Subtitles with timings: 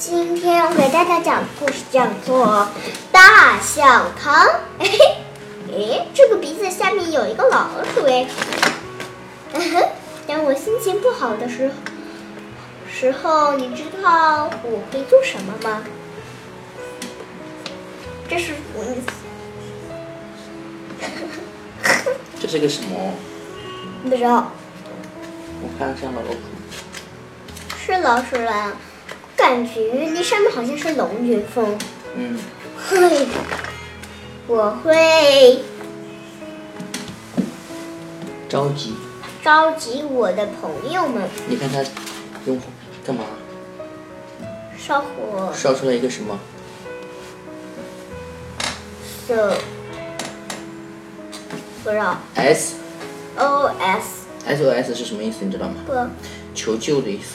[0.00, 2.46] 今天我给大家讲的故事叫做
[3.12, 4.46] 《大象汤》。
[4.78, 4.98] 嘿嘿，
[5.98, 8.26] 哎，这个鼻子下面有一个老鼠哎。
[9.52, 9.88] 嗯哼，
[10.26, 11.74] 当我心情不好的时候，
[12.90, 15.82] 时候你知道我会做什么吗？
[18.26, 18.82] 这是我。
[22.40, 23.12] 这是个什么？
[24.04, 24.50] 不知道。
[25.62, 26.38] 我看像老鼠。
[27.78, 28.72] 是老鼠啦。
[29.50, 31.76] 感觉那上面好像是龙卷风。
[32.14, 32.38] 嗯。
[32.78, 33.26] 嘿，
[34.46, 35.58] 我会
[38.48, 38.94] 着急。
[39.42, 41.28] 召集我的朋友们。
[41.48, 41.82] 你看他
[42.46, 42.60] 用
[43.04, 43.24] 干嘛？
[44.78, 45.52] 烧火。
[45.52, 46.38] 烧出来一个什么
[49.26, 49.54] ？So，
[51.82, 52.20] 不知道。
[52.36, 52.76] S。
[53.36, 54.26] O S。
[54.46, 55.38] S O S 是什么意思？
[55.44, 55.74] 你知道吗？
[55.84, 55.92] 不。
[56.54, 57.34] 求救的意思。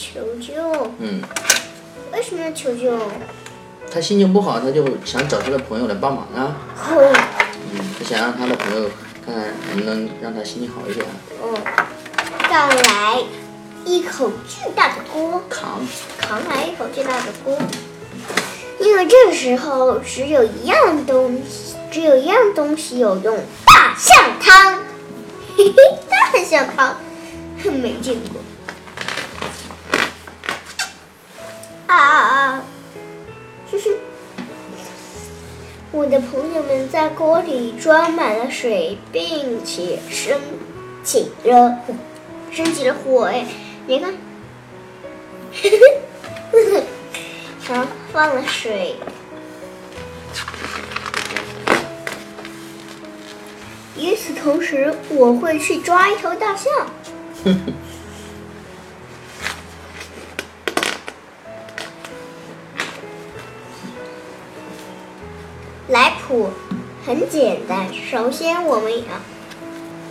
[0.00, 0.54] 求救。
[0.98, 1.20] 嗯。
[2.12, 2.98] 为什么要求救？
[3.92, 6.56] 他心情不好，他就想找他的朋友来帮忙啊。
[6.88, 7.12] 哦。
[7.74, 8.88] 嗯，他想让他的朋友
[9.26, 11.04] 看看能不能让他心情好一点。
[11.42, 11.54] 哦。
[12.48, 13.22] 倒来
[13.84, 15.42] 一口巨大的锅。
[15.50, 15.80] 扛。
[16.18, 17.58] 扛来一口巨大的锅。
[18.80, 24.82] 因为这个时候只有一样东西，只有一样东西有用，大象汤。
[25.56, 25.74] 嘿嘿，
[26.08, 26.96] 大象汤，
[27.82, 28.40] 没见过。
[36.10, 40.40] 的朋友们在锅里装满了水，并且升
[41.04, 41.94] 起了火，
[42.50, 43.46] 升起了火哎！
[43.86, 44.12] 你看，
[47.68, 48.96] 然后放了水。
[53.96, 56.72] 与此同时，我会去抓一头大象。
[65.90, 66.50] 来谱
[67.04, 69.04] 很简单，首先我们要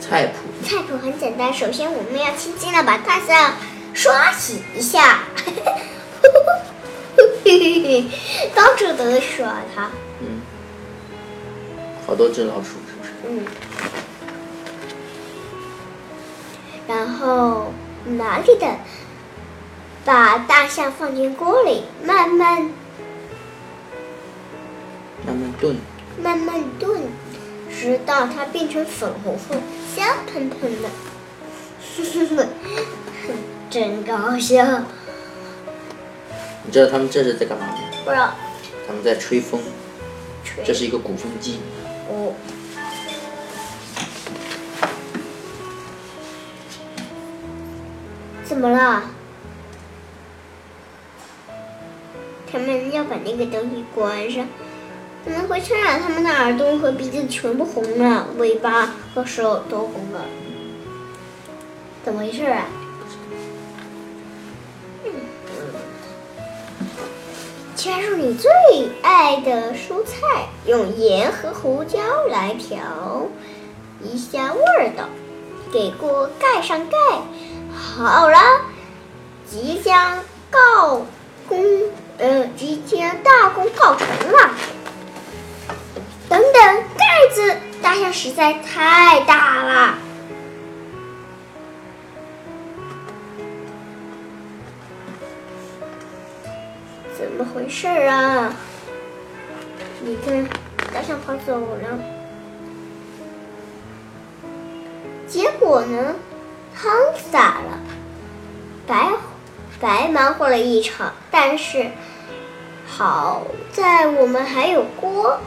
[0.01, 0.33] 菜谱。
[0.61, 3.53] 菜谱很简单，首先我们要轻轻的把大象
[3.93, 5.19] 刷洗一下，
[8.53, 9.89] 到处都在刷它。
[10.19, 10.41] 嗯，
[12.05, 13.11] 好多只老鼠是不是？
[13.29, 13.45] 嗯。
[16.87, 17.71] 然后
[18.17, 18.67] 哪里的
[20.03, 22.69] 把大象放进锅里，慢慢。
[25.61, 25.75] 慢慢炖，
[26.21, 27.01] 慢慢炖，
[27.69, 29.55] 直到它变成粉红色、
[29.95, 30.89] 香喷喷的。
[33.69, 34.81] 真搞笑！
[36.65, 37.73] 你知道他们这是在干嘛吗？
[38.03, 38.33] 不知道。
[38.87, 39.61] 他们在吹风。
[40.43, 40.63] 吹。
[40.63, 41.59] 这是一个鼓风机。
[42.09, 42.33] 哦。
[48.43, 49.03] 怎么了？
[52.51, 54.47] 他们要把那个东西关上。
[55.25, 60.21] 可能会传染他们的耳朵和鼻子，全部红了，尾巴和手都红了，
[62.03, 62.65] 怎么回事啊？
[67.75, 68.51] 加入你最
[69.01, 72.77] 爱的蔬菜，用盐和胡椒来调
[74.01, 75.05] 一下味道，
[75.71, 76.97] 给锅盖上盖。
[77.73, 78.37] 好了，
[79.49, 80.19] 即将
[80.51, 81.05] 告
[81.47, 81.65] 功，
[82.17, 84.51] 呃，即将大功告成了。
[87.89, 89.95] 大象实在太大了，
[97.17, 98.53] 怎么回事啊？
[100.01, 100.47] 你看，
[100.93, 101.99] 大象跑走了，
[105.27, 106.13] 结果呢，
[106.75, 107.79] 汤洒了，
[108.85, 109.13] 白
[109.81, 111.11] 白忙活了一场。
[111.31, 111.89] 但是
[112.85, 115.39] 好在我们还有锅。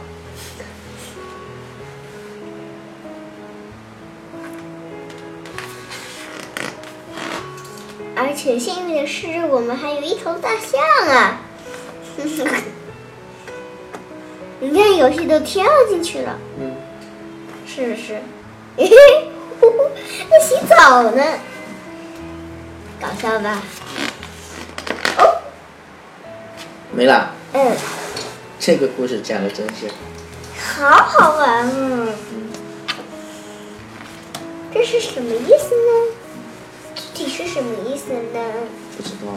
[8.33, 11.39] 而且幸运的是，我们还有一头大象啊！
[14.59, 16.35] 你看，游戏都跳进去了。
[16.59, 16.75] 嗯。
[17.67, 18.19] 是是。
[18.75, 18.95] 嘿嘿，
[20.31, 21.23] 在洗澡呢，
[22.99, 23.61] 搞笑吧？
[25.19, 25.37] 哦。
[26.91, 27.35] 没了。
[27.53, 27.71] 嗯。
[28.59, 29.91] 这个故事讲的真是。
[30.57, 32.07] 好好玩啊！
[34.73, 36.12] 这是什么意思呢？
[37.45, 38.39] 是什么意思呢？
[38.95, 39.33] 不知道。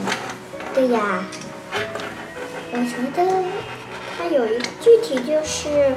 [0.72, 1.24] 对呀，
[2.72, 3.44] 我觉得
[4.16, 5.94] 它有一个具体就是，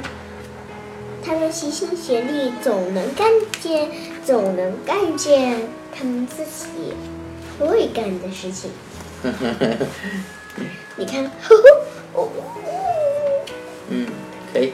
[1.24, 3.30] 他们齐心协力，总能干
[3.60, 3.90] 件，
[4.24, 6.94] 总能干件他们自己
[7.58, 8.72] 会干的事情。
[10.96, 11.62] 你看，呵呵
[12.14, 12.28] 哦
[13.88, 14.06] 嗯，
[14.52, 14.72] 可以。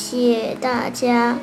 [0.00, 1.38] 谢大家。